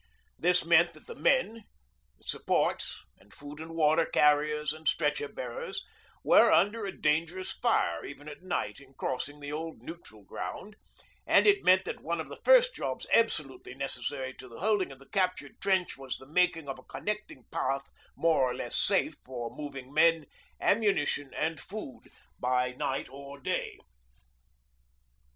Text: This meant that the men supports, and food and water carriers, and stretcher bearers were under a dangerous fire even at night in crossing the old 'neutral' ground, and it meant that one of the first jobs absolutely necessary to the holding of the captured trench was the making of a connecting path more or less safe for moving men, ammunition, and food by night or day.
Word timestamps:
This 0.39 0.65
meant 0.65 0.93
that 0.93 1.05
the 1.05 1.13
men 1.13 1.63
supports, 2.23 3.03
and 3.19 3.31
food 3.31 3.59
and 3.59 3.75
water 3.75 4.03
carriers, 4.03 4.73
and 4.73 4.87
stretcher 4.87 5.27
bearers 5.27 5.83
were 6.23 6.51
under 6.51 6.87
a 6.87 6.91
dangerous 6.91 7.51
fire 7.53 8.03
even 8.03 8.27
at 8.27 8.41
night 8.41 8.79
in 8.79 8.95
crossing 8.95 9.39
the 9.39 9.51
old 9.51 9.83
'neutral' 9.83 10.23
ground, 10.23 10.75
and 11.27 11.45
it 11.45 11.63
meant 11.63 11.85
that 11.85 11.99
one 12.01 12.19
of 12.19 12.29
the 12.29 12.41
first 12.43 12.73
jobs 12.73 13.05
absolutely 13.13 13.75
necessary 13.75 14.33
to 14.33 14.47
the 14.49 14.59
holding 14.61 14.91
of 14.91 14.97
the 14.97 15.05
captured 15.09 15.61
trench 15.61 15.99
was 15.99 16.17
the 16.17 16.25
making 16.25 16.67
of 16.67 16.79
a 16.79 16.83
connecting 16.89 17.43
path 17.51 17.91
more 18.15 18.49
or 18.49 18.55
less 18.55 18.75
safe 18.75 19.17
for 19.23 19.55
moving 19.55 19.93
men, 19.93 20.25
ammunition, 20.59 21.31
and 21.35 21.59
food 21.59 22.11
by 22.39 22.71
night 22.71 23.07
or 23.07 23.39
day. 23.39 23.77